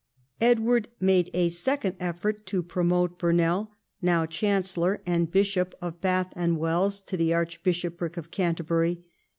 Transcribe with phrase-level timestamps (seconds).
[0.41, 6.57] Edward made a second effort to promote Burnell, now Chancellor and Bishop of Bath and
[6.57, 9.03] Wells, to the archbishopric of Canterbury.